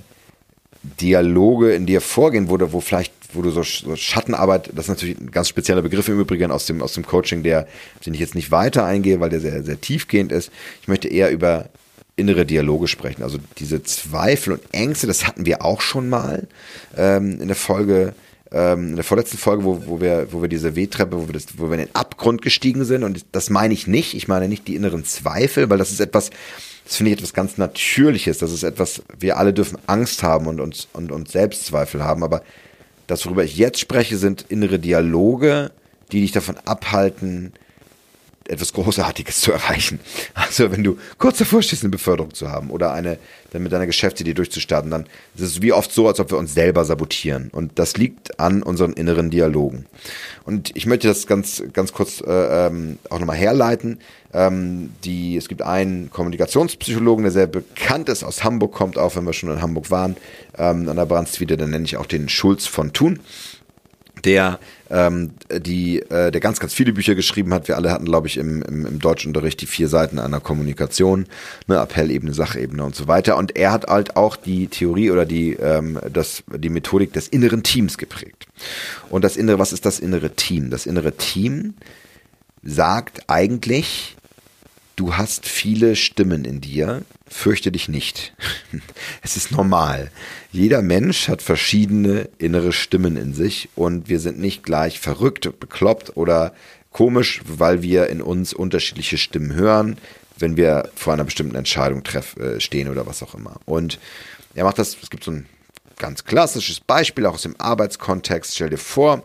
[0.83, 5.21] Dialoge in dir vorgehen, wo, wo vielleicht wo du so, so Schattenarbeit, das ist natürlich
[5.21, 7.69] ein ganz spezieller Begriff im Übrigen aus dem, aus dem Coaching, der,
[8.05, 10.51] den ich jetzt nicht weiter eingehe, weil der sehr, sehr tiefgehend ist.
[10.83, 11.69] Ich möchte eher über
[12.19, 13.23] innere Dialoge sprechen.
[13.23, 16.49] Also diese Zweifel und Ängste, das hatten wir auch schon mal
[16.97, 18.13] ähm, in der Folge,
[18.51, 21.47] ähm, in der vorletzten Folge, wo, wo wir, wo wir diese W-Treppe, wo wir das,
[21.57, 23.05] wo wir in den Abgrund gestiegen sind.
[23.05, 24.15] Und das meine ich nicht.
[24.15, 26.31] Ich meine nicht die inneren Zweifel, weil das ist etwas,
[26.85, 28.39] das finde ich etwas ganz Natürliches.
[28.39, 32.43] Das ist etwas, wir alle dürfen Angst haben und uns und, und Selbstzweifel haben, aber
[33.09, 35.73] das, worüber ich jetzt spreche, sind innere Dialoge,
[36.13, 37.53] die dich davon abhalten,
[38.49, 40.01] etwas Großartiges zu erreichen.
[40.35, 43.19] Also wenn du kurz davor stehst, eine Beförderung zu haben oder eine,
[43.51, 45.07] dann mit deiner Geschäftsidee durchzustarten, dann
[45.37, 47.51] ist es wie oft so, als ob wir uns selber sabotieren.
[47.53, 49.87] Und das liegt an unseren inneren Dialogen.
[50.45, 54.01] Und ich möchte das ganz, ganz kurz äh, ähm, auch nochmal herleiten.
[54.33, 59.25] Ähm, die, es gibt einen Kommunikationspsychologen, der sehr bekannt ist, aus Hamburg kommt, auch wenn
[59.25, 60.17] wir schon in Hamburg waren,
[60.57, 63.21] ähm, an der Brandstwiede, dann nenne ich auch den Schulz von Thun
[64.25, 64.59] der
[64.91, 67.69] ähm, die äh, der ganz ganz viele Bücher geschrieben hat.
[67.69, 71.27] Wir alle hatten, glaube ich, im, im, im Deutschunterricht die vier Seiten einer Kommunikation,
[71.67, 73.37] ne, Appellebene, Sachebene und so weiter.
[73.37, 77.63] Und er hat halt auch die Theorie oder die ähm, das die Methodik des inneren
[77.63, 78.47] Teams geprägt.
[79.11, 80.71] Und das innere, was ist das innere Team?
[80.71, 81.75] Das innere Team
[82.63, 84.18] sagt eigentlich
[84.99, 88.35] du hast viele Stimmen in dir, fürchte dich nicht.
[89.23, 90.11] Es ist normal.
[90.53, 96.17] Jeder Mensch hat verschiedene innere Stimmen in sich und wir sind nicht gleich verrückt, bekloppt
[96.17, 96.55] oder
[96.91, 99.99] komisch, weil wir in uns unterschiedliche Stimmen hören,
[100.39, 103.61] wenn wir vor einer bestimmten Entscheidung treff, äh, stehen oder was auch immer.
[103.67, 103.99] Und
[104.55, 105.47] er macht das, es gibt so ein
[105.97, 108.55] ganz klassisches Beispiel auch aus dem Arbeitskontext.
[108.55, 109.25] Stell dir vor,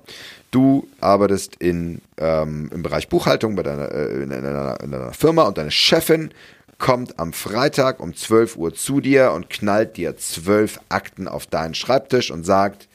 [0.54, 5.44] du arbeitest in, ähm, im Bereich Buchhaltung bei deiner, äh, in, deiner, in deiner Firma
[5.44, 6.34] und deine Chefin
[6.78, 11.76] kommt am Freitag um 12 Uhr zu dir und knallt dir zwölf Akten auf deinen
[11.76, 12.88] Schreibtisch und sagt,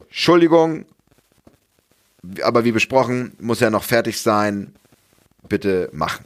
[0.00, 0.86] Entschuldigung,
[2.42, 4.74] aber wie besprochen, muss ja noch fertig sein.
[5.48, 6.24] Bitte machen.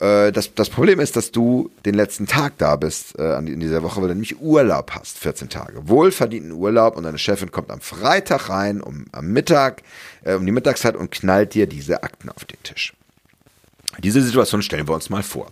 [0.00, 3.82] Äh, das, das Problem ist, dass du den letzten Tag da bist äh, in dieser
[3.82, 5.88] Woche, weil du nämlich Urlaub hast, 14 Tage.
[5.88, 9.82] Wohlverdienten Urlaub und deine Chefin kommt am Freitag rein, um am Mittag,
[10.24, 12.94] äh, um die Mittagszeit und knallt dir diese Akten auf den Tisch.
[14.02, 15.50] Diese Situation stellen wir uns mal vor.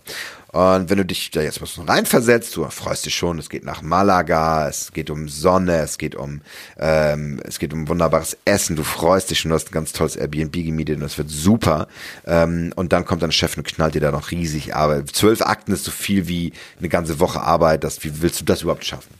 [0.53, 3.81] Und wenn du dich da jetzt was reinversetzt, du freust dich schon, es geht nach
[3.81, 6.41] Malaga, es geht um Sonne, es geht um,
[6.79, 10.15] ähm, es geht um wunderbares Essen, du freust dich schon, du hast ein ganz tolles
[10.15, 11.87] Airbnb gemietet und das wird super.
[12.25, 15.09] Ähm, und dann kommt dein Chef und knallt dir da noch riesig Arbeit.
[15.09, 18.61] Zwölf Akten ist so viel wie eine ganze Woche Arbeit, das, wie willst du das
[18.61, 19.13] überhaupt schaffen?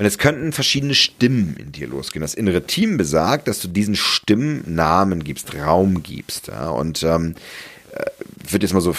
[0.00, 2.22] Und jetzt könnten verschiedene Stimmen in dir losgehen.
[2.22, 6.48] Das innere Team besagt, dass du diesen Stimmen Namen gibst, Raum gibst.
[6.48, 6.70] Ja?
[6.70, 7.34] Und ähm,
[8.50, 8.94] äh, wird jetzt mal so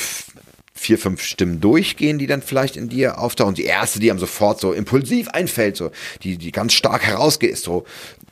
[0.74, 3.54] vier, fünf Stimmen durchgehen, die dann vielleicht in dir auftauchen.
[3.54, 5.92] Die erste, die einem sofort so impulsiv einfällt, so,
[6.24, 7.86] die, die ganz stark herausgeht, ist so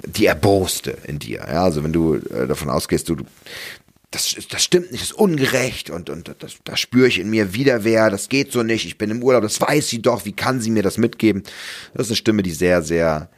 [0.03, 1.45] die Erboste in dir.
[1.47, 3.25] Ja, also wenn du äh, davon ausgehst, du, du
[4.11, 7.53] das, das stimmt nicht, das ist ungerecht und, und das, das spüre ich in mir
[7.53, 10.59] Widerwehr, das geht so nicht, ich bin im Urlaub, das weiß sie doch, wie kann
[10.59, 11.43] sie mir das mitgeben?
[11.93, 13.29] Das ist eine Stimme, die sehr, sehr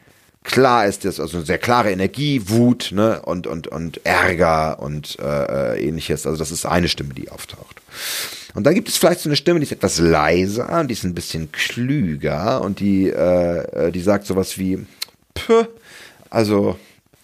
[0.43, 5.17] klar ist, das also eine sehr klare Energie, Wut ne, und, und, und Ärger und
[5.19, 6.25] äh, äh ähnliches.
[6.25, 7.81] Also das ist eine Stimme, die auftaucht.
[8.53, 11.03] Und dann gibt es vielleicht so eine Stimme, die ist etwas leiser und die ist
[11.03, 14.85] ein bisschen klüger und die, äh, äh die sagt sowas wie,
[15.33, 15.65] Puh,
[16.29, 16.77] also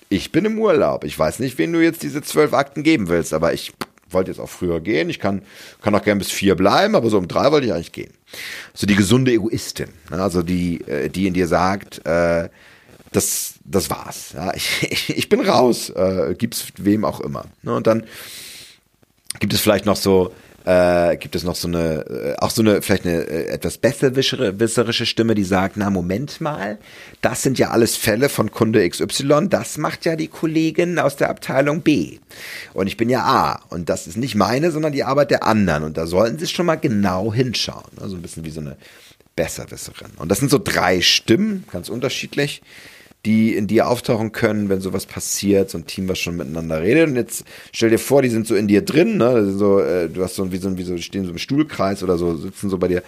[0.10, 1.04] ich bin im Urlaub.
[1.04, 3.74] Ich weiß nicht, wen du jetzt diese zwölf Akten geben willst, aber ich
[4.10, 5.10] wollte jetzt auch früher gehen.
[5.10, 5.42] Ich kann,
[5.82, 8.14] kann auch gern bis vier bleiben, aber so um drei wollte ich eigentlich gehen.
[8.74, 10.22] So die gesunde Egoistin, ne?
[10.22, 12.50] also die, äh, die in dir sagt, äh,
[13.18, 14.34] das, das war's.
[14.34, 17.46] Ja, ich, ich bin raus, äh, gibt's wem auch immer.
[17.64, 17.76] Ne?
[17.76, 18.04] Und dann
[19.40, 20.32] gibt es vielleicht noch so
[20.66, 25.06] äh, gibt es noch so eine, äh, auch so eine, vielleicht eine äh, etwas besserwisserische
[25.06, 26.78] Stimme, die sagt, na Moment mal,
[27.22, 31.30] das sind ja alles Fälle von Kunde XY, das macht ja die Kollegin aus der
[31.30, 32.20] Abteilung B.
[32.74, 33.62] Und ich bin ja A.
[33.70, 35.86] Und das ist nicht meine, sondern die Arbeit der anderen.
[35.86, 37.98] Und da sollten Sie schon mal genau hinschauen.
[38.02, 38.76] Also ein bisschen wie so eine
[39.38, 40.12] Besserwisserin.
[40.18, 42.62] Und das sind so drei Stimmen, ganz unterschiedlich
[43.28, 47.10] die in dir auftauchen können, wenn sowas passiert, so ein Team, was schon miteinander redet.
[47.10, 49.52] Und jetzt stell dir vor, die sind so in dir drin, ne?
[49.52, 52.18] So, äh, du hast so wie so, wie so, die stehen so im Stuhlkreis oder
[52.18, 53.04] so, sitzen so bei dir.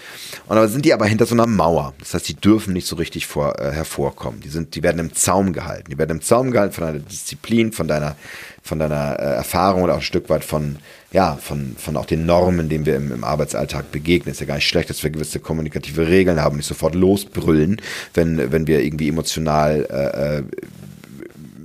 [0.48, 1.94] Und aber sind die aber hinter so einer Mauer.
[2.00, 4.42] Das heißt, die dürfen nicht so richtig vor, äh, hervorkommen.
[4.42, 5.90] Die sind, die werden im Zaum gehalten.
[5.90, 8.18] Die werden im Zaum gehalten von deiner Disziplin, von deiner,
[8.62, 10.80] von deiner äh, Erfahrung oder auch ein Stück weit von,
[11.12, 14.32] ja, von, von auch den Normen, denen wir im, im Arbeitsalltag begegnen.
[14.32, 17.82] Ist ja gar nicht schlecht, dass wir gewisse kommunikative Regeln haben, nicht sofort losbrüllen,
[18.14, 20.44] wenn, wenn wir irgendwie emotional äh, äh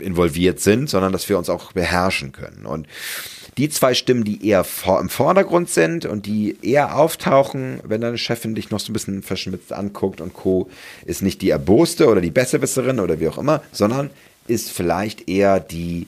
[0.00, 2.66] involviert sind, sondern dass wir uns auch beherrschen können.
[2.66, 2.86] Und
[3.56, 8.18] die zwei Stimmen, die eher vor, im Vordergrund sind und die eher auftauchen, wenn deine
[8.18, 10.68] Chefin dich noch so ein bisschen verschmitzt anguckt und Co.,
[11.06, 14.10] ist nicht die Erboste oder die Besserwisserin oder wie auch immer, sondern
[14.46, 16.06] ist vielleicht eher die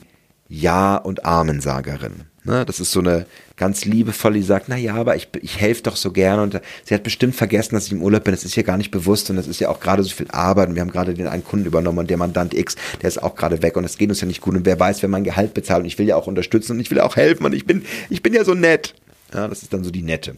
[0.49, 2.25] Ja- und Amensagerin.
[2.47, 3.25] Ne, das ist so eine
[3.57, 6.93] ganz liebevolle, die sagt, na ja, aber ich, ich helfe doch so gerne und sie
[6.93, 8.33] hat bestimmt vergessen, dass ich im Urlaub bin.
[8.33, 10.69] Das ist ja gar nicht bewusst und das ist ja auch gerade so viel Arbeit
[10.69, 13.35] und wir haben gerade den einen Kunden übernommen und der Mandant X, der ist auch
[13.35, 15.53] gerade weg und es geht uns ja nicht gut und wer weiß, wer mein Gehalt
[15.55, 17.83] bezahlt und ich will ja auch unterstützen und ich will auch helfen und ich bin,
[18.09, 18.95] ich bin ja so nett.
[19.33, 20.37] Ja, das ist dann so die Nette,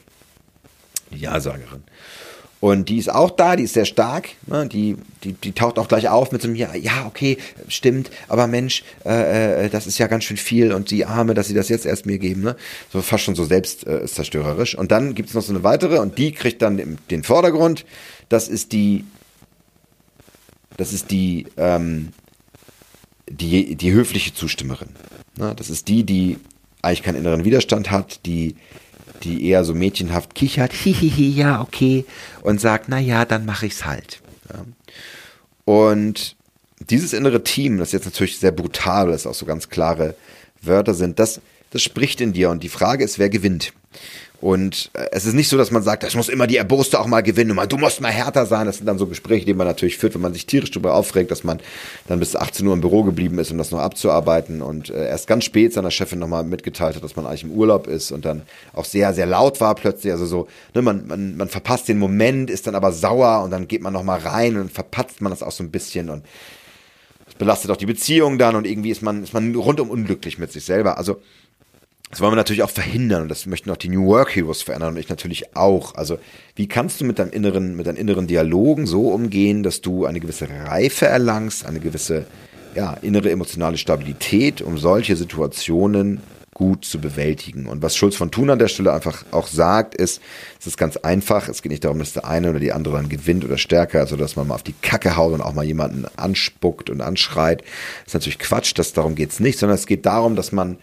[1.12, 1.84] die Ja-Sagerin.
[2.62, 4.68] Und die ist auch da, die ist sehr stark, ne?
[4.68, 7.38] die, die, die taucht auch gleich auf mit so einem, ja, ja, okay,
[7.70, 11.48] stimmt, aber Mensch, äh, äh, das ist ja ganz schön viel und die Arme, dass
[11.48, 12.58] sie das jetzt erst mir geben, ne?
[12.92, 14.74] so fast schon so selbstzerstörerisch.
[14.74, 17.24] Äh, und dann gibt es noch so eine weitere und die kriegt dann den, den
[17.24, 17.86] Vordergrund,
[18.28, 19.06] das ist die,
[20.76, 22.10] das ist die, ähm,
[23.30, 24.90] die, die höfliche Zustimmerin.
[25.38, 25.54] Ne?
[25.56, 26.38] Das ist die, die
[26.82, 28.56] eigentlich keinen inneren Widerstand hat, die
[29.24, 32.06] die eher so mädchenhaft kichert, hihihi, ja, okay,
[32.42, 34.22] und sagt, na ja, dann mache ich's halt.
[34.52, 34.66] Ja.
[35.66, 36.36] Und
[36.90, 40.16] dieses innere Team, das jetzt natürlich sehr brutal, das auch so ganz klare
[40.62, 43.74] Wörter sind, das, das spricht in dir und die Frage ist, wer gewinnt?
[44.42, 47.08] Und äh, es ist nicht so, dass man sagt, das muss immer die Erboste auch
[47.08, 48.68] mal gewinnen und du musst mal härter sein.
[48.68, 51.30] Das sind dann so Gespräche, die man natürlich führt, wenn man sich tierisch darüber aufregt,
[51.32, 51.60] dass man
[52.08, 55.28] dann bis 18 Uhr im Büro geblieben ist, um das noch abzuarbeiten und äh, erst
[55.28, 58.44] ganz spät seiner Chefin nochmal mitgeteilt hat, dass man eigentlich im Urlaub ist und dann
[58.74, 60.14] auch sehr, sehr laut war plötzlich.
[60.14, 63.68] Also so, ne, man, man, man verpasst den Moment, ist dann aber sauer und dann
[63.68, 66.24] geht man nochmal rein und verpatzt man das auch so ein bisschen und
[67.26, 70.52] das belastet auch die Beziehung dann und irgendwie ist man, ist man rundum unglücklich mit
[70.52, 70.98] sich selber.
[70.98, 71.22] Also
[72.10, 74.96] das wollen wir natürlich auch verhindern und das möchten auch die New Work Heroes verändern
[74.96, 75.94] und ich natürlich auch.
[75.96, 76.18] Also
[76.56, 80.20] wie kannst du mit deinem inneren, mit deinen inneren Dialogen so umgehen, dass du eine
[80.20, 82.26] gewisse Reife erlangst, eine gewisse
[82.76, 86.22] ja, innere emotionale Stabilität, um solche Situationen
[86.60, 87.68] gut zu bewältigen.
[87.68, 90.22] Und was Schulz von Thun an der Stelle einfach auch sagt, ist,
[90.60, 91.48] es ist ganz einfach.
[91.48, 94.18] Es geht nicht darum, dass der eine oder die andere dann gewinnt oder stärker, also
[94.18, 97.62] dass man mal auf die Kacke haut und auch mal jemanden anspuckt und anschreit.
[97.62, 100.78] Das ist natürlich Quatsch, das, darum geht's nicht, sondern es geht darum, dass man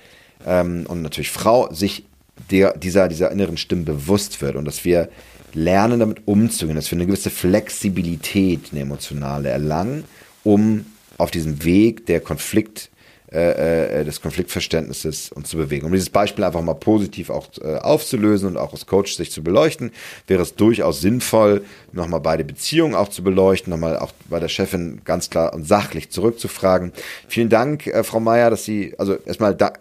[0.47, 2.05] ähm, und natürlich Frau sich
[2.51, 5.09] der, dieser, dieser inneren Stimmen bewusst wird und dass wir
[5.53, 10.05] lernen, damit umzugehen, dass wir eine gewisse Flexibilität, eine emotionale erlangen,
[10.45, 10.87] um
[11.19, 12.91] auf diesem Weg der Konflikt
[13.33, 15.85] äh, äh, des Konfliktverständnisses uns zu bewegen.
[15.85, 19.43] Um dieses Beispiel einfach mal positiv auch äh, aufzulösen und auch als Coach sich zu
[19.43, 19.91] beleuchten,
[20.29, 25.01] wäre es durchaus sinnvoll, nochmal beide Beziehungen auch zu beleuchten, nochmal auch bei der Chefin
[25.05, 26.93] ganz klar und sachlich zurückzufragen.
[27.27, 29.73] Vielen Dank, äh, Frau Meier, dass Sie, also erstmal da,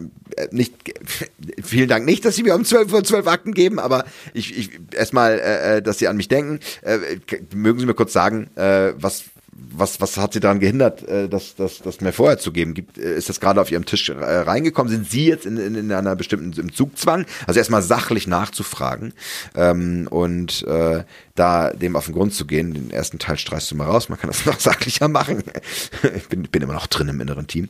[0.52, 0.74] nicht,
[1.64, 4.70] vielen Dank nicht, dass Sie mir um 12 Uhr 12 Akten geben, aber ich, ich
[4.94, 6.60] erstmal, äh, dass Sie an mich denken.
[6.82, 6.98] Äh,
[7.54, 11.56] mögen Sie mir kurz sagen, äh, was was, was hat sie daran gehindert, äh, das,
[11.56, 12.74] das, das mir vorher zu geben?
[12.74, 14.92] Gibt, äh, ist das gerade auf ihrem Tisch äh, reingekommen?
[14.92, 17.26] Sind Sie jetzt in, in, in einer bestimmten im Zugzwang?
[17.48, 19.14] Also erstmal sachlich nachzufragen
[19.56, 21.04] ähm, und äh,
[21.36, 22.74] da dem auf den Grund zu gehen.
[22.74, 25.44] Den ersten Teil streichst du mal raus, man kann das noch sachlicher machen.
[26.16, 27.70] ich bin, bin immer noch drin im inneren Team.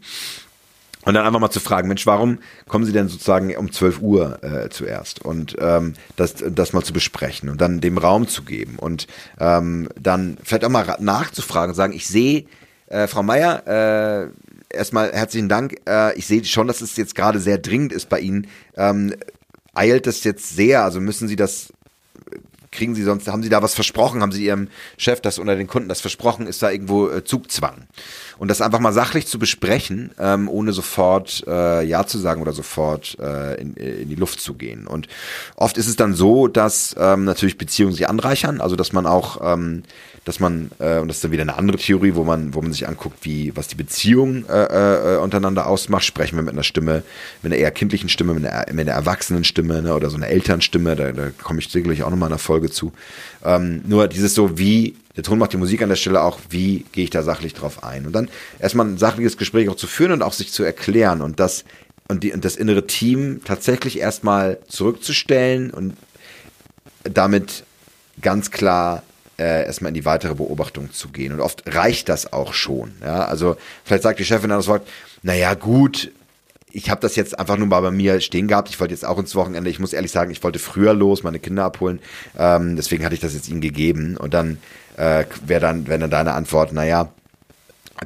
[1.05, 4.43] Und dann einfach mal zu fragen, Mensch, warum kommen Sie denn sozusagen um 12 Uhr
[4.43, 5.23] äh, zuerst?
[5.23, 9.07] Und ähm, das, das mal zu besprechen und dann dem Raum zu geben und
[9.39, 12.45] ähm, dann vielleicht auch mal nachzufragen und sagen, ich sehe,
[12.87, 15.75] äh, Frau Meier, äh, erstmal herzlichen Dank.
[15.87, 18.47] Äh, ich sehe schon, dass es jetzt gerade sehr dringend ist bei Ihnen.
[18.75, 19.13] Ähm,
[19.75, 20.83] eilt es jetzt sehr?
[20.83, 21.71] Also müssen Sie das
[22.75, 24.21] kriegen Sie sonst, haben Sie da was versprochen?
[24.21, 26.45] Haben Sie Ihrem Chef das unter den Kunden das versprochen?
[26.45, 27.87] Ist da irgendwo äh, Zugzwang?
[28.37, 32.53] Und das einfach mal sachlich zu besprechen, ähm, ohne sofort äh, Ja zu sagen oder
[32.53, 34.87] sofort äh, in, in die Luft zu gehen.
[34.87, 35.07] Und
[35.55, 39.39] oft ist es dann so, dass ähm, natürlich Beziehungen sich anreichern, also dass man auch
[39.41, 39.83] ähm,
[40.25, 42.73] dass man, äh, und das ist dann wieder eine andere Theorie, wo man, wo man
[42.73, 46.03] sich anguckt, wie, was die Beziehung äh, äh, untereinander ausmacht.
[46.03, 47.03] Sprechen wir mit einer Stimme,
[47.43, 50.27] mit einer eher kindlichen Stimme, mit einer, mit einer erwachsenen Stimme ne, oder so einer
[50.27, 52.91] Elternstimme, da, da komme ich sicherlich auch nochmal in einer Folge zu.
[53.43, 56.85] Ähm, nur dieses so, wie, der Ton macht die Musik an der Stelle auch, wie
[56.91, 58.05] gehe ich da sachlich drauf ein?
[58.05, 61.39] Und dann erstmal ein sachliches Gespräch auch zu führen und auch sich zu erklären und
[61.39, 61.63] das,
[62.07, 65.95] und, die, und das innere Team tatsächlich erstmal zurückzustellen und
[67.03, 67.63] damit
[68.21, 69.03] ganz klar
[69.37, 71.33] äh, erstmal in die weitere Beobachtung zu gehen.
[71.33, 72.93] Und oft reicht das auch schon.
[73.01, 73.25] Ja?
[73.25, 74.87] Also vielleicht sagt die Chefin dann das Wort,
[75.23, 76.11] naja gut,
[76.71, 78.69] ich habe das jetzt einfach nur mal bei mir stehen gehabt.
[78.69, 79.69] Ich wollte jetzt auch ins Wochenende.
[79.69, 81.99] Ich muss ehrlich sagen, ich wollte früher los, meine Kinder abholen.
[82.37, 84.17] Ähm, deswegen hatte ich das jetzt ihnen gegeben.
[84.17, 84.57] Und dann
[84.97, 87.09] äh, wäre dann, wenn dann deine Antwort, naja,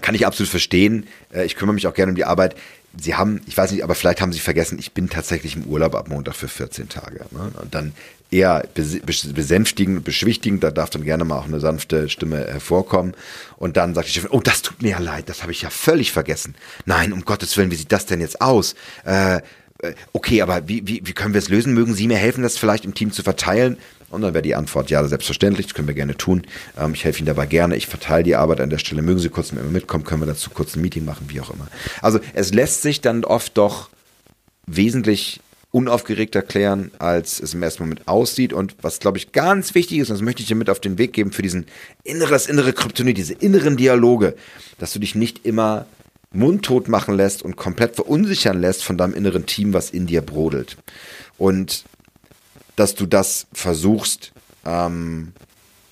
[0.01, 1.07] kann ich absolut verstehen.
[1.33, 2.55] Äh, ich kümmere mich auch gerne um die Arbeit.
[2.97, 5.95] Sie haben, ich weiß nicht, aber vielleicht haben Sie vergessen, ich bin tatsächlich im Urlaub
[5.95, 7.25] ab Montag für 14 Tage.
[7.31, 7.51] Ne?
[7.61, 7.93] Und dann
[8.31, 13.15] eher besänftigend, beschwichtigend, da darf dann gerne mal auch eine sanfte Stimme hervorkommen.
[13.57, 15.69] Und dann sagt die Chefin, oh, das tut mir ja leid, das habe ich ja
[15.69, 16.55] völlig vergessen.
[16.85, 18.75] Nein, um Gottes Willen, wie sieht das denn jetzt aus?
[19.05, 19.37] Äh,
[19.81, 21.73] äh okay, aber wie, wie, wie können wir es lösen?
[21.73, 23.77] Mögen Sie mir helfen, das vielleicht im Team zu verteilen?
[24.09, 26.43] Und dann wäre die Antwort, ja, selbstverständlich, das können wir gerne tun.
[26.77, 29.01] Ähm, ich helfe Ihnen dabei gerne, ich verteile die Arbeit an der Stelle.
[29.01, 31.51] Mögen Sie kurz mit mir mitkommen, können wir dazu kurz ein Meeting machen, wie auch
[31.51, 31.67] immer.
[32.01, 33.89] Also es lässt sich dann oft doch
[34.65, 35.41] wesentlich
[35.71, 38.53] unaufgeregt erklären, als es im ersten Moment aussieht.
[38.53, 40.97] Und was, glaube ich, ganz wichtig ist, und das möchte ich dir mit auf den
[40.97, 41.65] Weg geben für diesen
[42.03, 44.35] inneres, innere Kryptonit, diese inneren Dialoge,
[44.79, 45.85] dass du dich nicht immer
[46.31, 50.77] mundtot machen lässt und komplett verunsichern lässt von deinem inneren Team, was in dir brodelt.
[51.37, 51.83] Und
[52.79, 54.31] dass du das versuchst
[54.65, 55.33] ähm,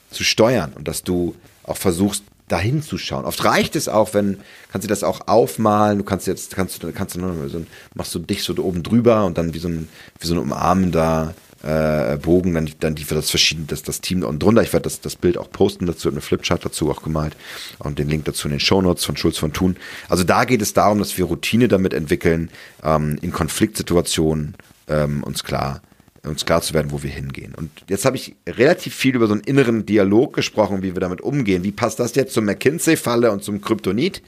[0.09, 3.25] zu steuern und dass du auch versuchst, dahin zu schauen.
[3.25, 4.37] Oft reicht es auch, wenn,
[4.71, 8.19] kannst du das auch aufmalen, du kannst jetzt, kannst du, kannst du so, machst du
[8.19, 12.53] dich so oben drüber und dann wie so ein, wie so ein umarmender äh, Bogen,
[12.53, 14.61] dann, dann die für das verschiedene, das, das Team unten drunter.
[14.61, 17.35] Ich werde das, das Bild auch posten dazu, eine Flipchart dazu auch gemalt
[17.79, 19.75] und den Link dazu in den Shownotes von Schulz von Thun.
[20.07, 22.49] Also da geht es darum, dass wir Routine damit entwickeln,
[22.81, 24.55] ähm, in Konfliktsituationen
[24.87, 25.81] ähm, uns klar
[26.23, 27.53] uns klar zu werden, wo wir hingehen.
[27.55, 31.21] Und jetzt habe ich relativ viel über so einen inneren Dialog gesprochen, wie wir damit
[31.21, 31.63] umgehen.
[31.63, 34.21] Wie passt das jetzt zur McKinsey-Falle und zum Kryptonit?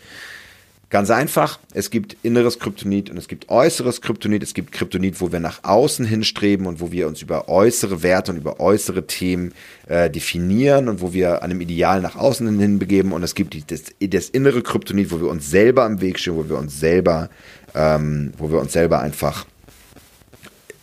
[0.92, 4.42] Ganz einfach, es gibt inneres Kryptonit und es gibt äußeres Kryptonit.
[4.42, 8.32] Es gibt Kryptonit, wo wir nach außen hinstreben und wo wir uns über äußere Werte
[8.32, 9.54] und über äußere Themen
[9.88, 13.12] äh, definieren und wo wir einem Ideal nach außen hin begeben.
[13.14, 16.36] Und es gibt die, das, das, innere Kryptonit, wo wir uns selber im Weg stehen,
[16.36, 17.30] wo wir uns selber,
[17.76, 19.46] ähm, wo wir uns selber einfach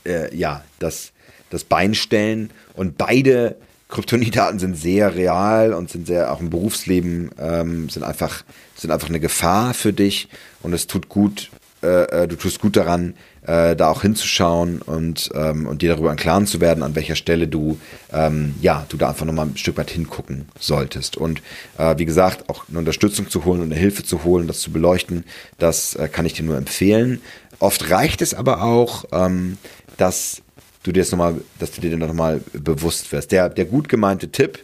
[0.06, 1.12] äh, ja, das,
[1.50, 2.50] das Bein stellen.
[2.74, 3.56] Und beide
[3.88, 8.42] Kryptonitaten sind sehr real und sind sehr, auch im Berufsleben, ähm, sind einfach,
[8.74, 10.28] sind einfach eine Gefahr für dich.
[10.62, 11.50] Und es tut gut,
[11.82, 13.14] äh, äh, du tust gut daran,
[13.46, 17.14] äh, da auch hinzuschauen und, ähm, und dir darüber im Klaren zu werden, an welcher
[17.14, 17.78] Stelle du,
[18.12, 21.16] ähm, ja, du da einfach nochmal ein Stück weit hingucken solltest.
[21.16, 21.42] Und
[21.78, 24.72] äh, wie gesagt, auch eine Unterstützung zu holen und eine Hilfe zu holen, das zu
[24.72, 25.24] beleuchten,
[25.58, 27.20] das äh, kann ich dir nur empfehlen.
[27.58, 29.58] Oft reicht es aber auch, ähm,
[29.96, 30.42] dass
[30.82, 33.32] du dir das nochmal, dass du dir nochmal bewusst wirst.
[33.32, 34.58] Der, der gut gemeinte Tipp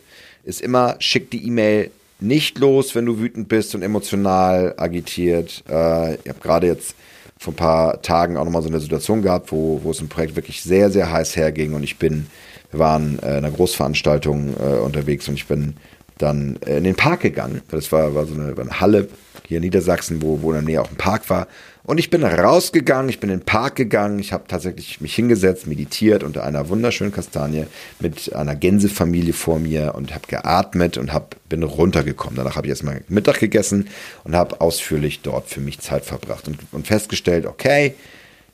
[0.44, 5.64] ist immer, schick die E-Mail nicht los, wenn du wütend bist und emotional agitiert.
[5.68, 6.94] Äh, ich habe gerade jetzt
[7.38, 10.37] vor ein paar Tagen auch nochmal so eine Situation gehabt, wo, wo es im Projekt
[10.37, 12.26] wirklich sehr, sehr heiß herging und ich bin,
[12.70, 15.74] wir waren äh, in einer Großveranstaltung äh, unterwegs und ich bin
[16.18, 17.62] dann äh, in den Park gegangen.
[17.70, 19.09] Das war, war so eine, war eine Halle
[19.48, 21.48] hier in Niedersachsen, wo, wo in der Nähe auch ein Park war.
[21.85, 25.66] Und ich bin rausgegangen, ich bin in den Park gegangen, ich habe tatsächlich mich hingesetzt,
[25.66, 27.66] meditiert unter einer wunderschönen Kastanie
[27.99, 32.37] mit einer Gänsefamilie vor mir und habe geatmet und hab, bin runtergekommen.
[32.37, 33.88] Danach habe ich erstmal Mittag gegessen
[34.23, 37.95] und habe ausführlich dort für mich Zeit verbracht und, und festgestellt, okay,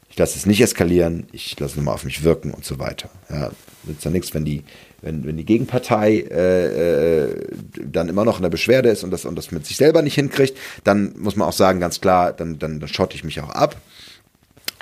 [0.08, 3.10] ich lasse es nicht eskalieren, ich lasse es nochmal auf mich wirken und so weiter.
[3.28, 3.50] Ja,
[3.84, 4.64] nützt ja nichts, wenn die
[5.00, 7.46] wenn, wenn die Gegenpartei äh, äh,
[7.84, 10.14] dann immer noch in der Beschwerde ist und das, und das mit sich selber nicht
[10.14, 13.50] hinkriegt, dann muss man auch sagen, ganz klar, dann, dann, dann schotte ich mich auch
[13.50, 13.76] ab.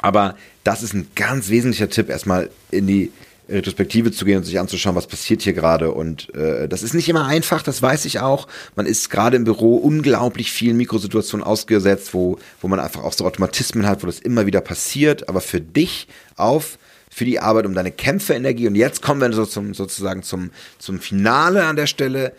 [0.01, 3.13] Aber das ist ein ganz wesentlicher Tipp, erstmal in die
[3.49, 5.93] Retrospektive zu gehen und sich anzuschauen, was passiert hier gerade.
[5.93, 8.49] Und äh, das ist nicht immer einfach, das weiß ich auch.
[8.75, 13.25] Man ist gerade im Büro unglaublich vielen Mikrosituationen ausgesetzt, wo, wo man einfach auch so
[13.25, 15.29] Automatismen hat, wo das immer wieder passiert.
[15.29, 16.79] Aber für dich auf
[17.17, 18.67] für die Arbeit, um deine Kämpferenergie.
[18.67, 22.35] Und jetzt kommen wir so zum, sozusagen zum, zum Finale an der Stelle.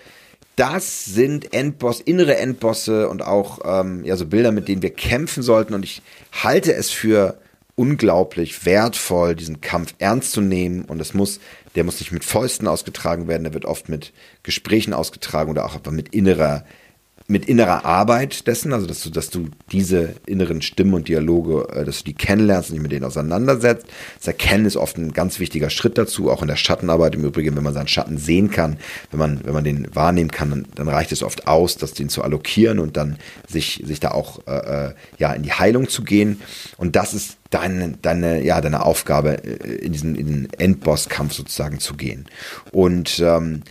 [0.56, 5.42] Das sind Endboss, innere Endbosse und auch ähm, ja, so Bilder, mit denen wir kämpfen
[5.42, 5.74] sollten.
[5.74, 7.40] Und ich halte es für
[7.74, 10.86] unglaublich wertvoll, diesen Kampf ernst zu nehmen.
[10.86, 11.40] Und es muss,
[11.74, 14.14] der muss nicht mit Fäusten ausgetragen werden, der wird oft mit
[14.44, 16.66] Gesprächen ausgetragen oder auch mit innerer
[17.30, 21.84] mit innerer Arbeit dessen, also dass du, dass du diese inneren Stimmen und Dialoge, äh,
[21.84, 23.86] dass du die kennenlernst und dich mit denen auseinandersetzt.
[24.18, 27.56] Das Erkennen ist oft ein ganz wichtiger Schritt dazu, auch in der Schattenarbeit im Übrigen,
[27.58, 28.78] wenn man seinen Schatten sehen kann,
[29.12, 32.08] wenn man, wenn man den wahrnehmen kann, dann, dann reicht es oft aus, das den
[32.08, 36.04] zu allokieren und dann sich, sich da auch äh, äh ja, in die Heilung zu
[36.04, 36.42] gehen.
[36.78, 41.80] Und das ist deine, deine, ja, deine Aufgabe, äh, in diesen in den Endbosskampf sozusagen
[41.80, 42.26] zu gehen.
[42.72, 43.64] Und ähm,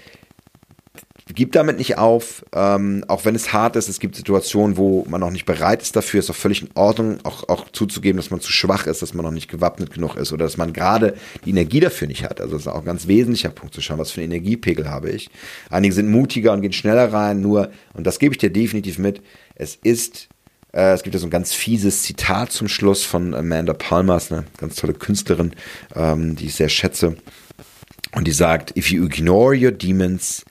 [1.34, 3.88] gib damit nicht auf, ähm, auch wenn es hart ist.
[3.88, 6.20] Es gibt Situationen, wo man noch nicht bereit ist dafür.
[6.20, 9.24] Ist auch völlig in Ordnung, auch, auch zuzugeben, dass man zu schwach ist, dass man
[9.24, 12.40] noch nicht gewappnet genug ist oder dass man gerade die Energie dafür nicht hat.
[12.40, 15.10] Also das ist auch ein ganz wesentlicher Punkt zu schauen, was für einen Energiepegel habe
[15.10, 15.28] ich.
[15.68, 19.20] Einige sind mutiger und gehen schneller rein, nur, und das gebe ich dir definitiv mit,
[19.56, 20.28] es ist
[20.72, 24.44] äh, es gibt ja so ein ganz fieses Zitat zum Schluss von Amanda Palmer, eine
[24.58, 25.52] ganz tolle Künstlerin,
[25.94, 27.16] ähm, die ich sehr schätze.
[28.12, 30.44] Und die sagt, if you ignore your demons,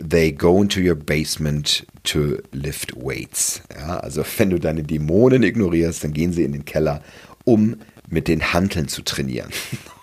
[0.00, 3.62] they go into your basement to lift weights.
[3.76, 7.02] Ja, also wenn du deine Dämonen ignorierst, dann gehen sie in den Keller,
[7.44, 7.76] um
[8.08, 9.50] mit den Hanteln zu trainieren.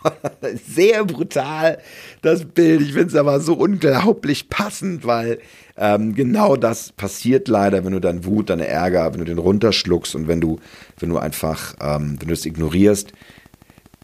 [0.68, 1.80] Sehr brutal,
[2.22, 2.82] das Bild.
[2.82, 5.40] Ich finde es aber so unglaublich passend, weil
[5.76, 10.16] ähm, genau das passiert leider, wenn du deine Wut, deine Ärger, wenn du den runterschluckst
[10.16, 10.60] und wenn du,
[11.00, 13.12] wenn du einfach, ähm, wenn du es ignorierst,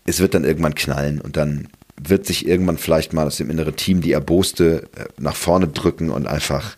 [0.05, 1.69] es wird dann irgendwann knallen und dann
[2.01, 6.09] wird sich irgendwann vielleicht mal aus dem inneren Team die Erboste äh, nach vorne drücken
[6.09, 6.75] und einfach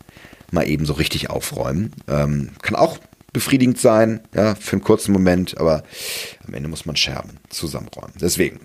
[0.50, 1.92] mal eben so richtig aufräumen.
[2.08, 2.98] Ähm, kann auch
[3.32, 5.82] befriedigend sein, ja, für einen kurzen Moment, aber
[6.46, 8.14] am Ende muss man Scherben zusammenräumen.
[8.20, 8.60] Deswegen,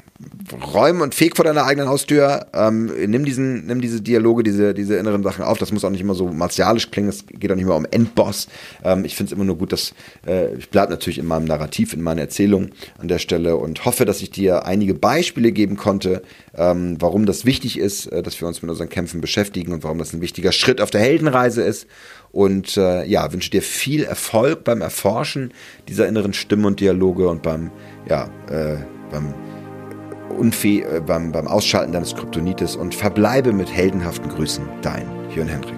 [0.74, 4.96] räum und feg vor deiner eigenen Haustür, ähm, nimm diesen, nimm diese Dialoge, diese, diese
[4.98, 5.58] inneren Sachen auf.
[5.58, 8.48] Das muss auch nicht immer so martialisch klingen, es geht auch nicht mehr um Endboss.
[8.84, 9.94] Ähm, ich finde es immer nur gut, dass
[10.28, 14.06] äh, ich bleibe natürlich in meinem Narrativ, in meiner Erzählung an der Stelle und hoffe,
[14.06, 16.22] dass ich dir einige Beispiele geben konnte,
[16.56, 19.98] ähm, warum das wichtig ist, äh, dass wir uns mit unseren Kämpfen beschäftigen und warum
[19.98, 21.88] das ein wichtiger Schritt auf der Heldenreise ist.
[22.32, 25.54] Und äh, ja, wünsche dir viel Erfolg beim Erforschen
[25.90, 27.72] dieser inneren Stimmen und Dialoge und beim,
[28.08, 28.78] ja, äh,
[29.12, 29.34] beim,
[30.32, 35.78] Unfäh beim, beim Ausschalten deines Kryptonites und verbleibe mit heldenhaften Grüßen dein Jörn Hendrik.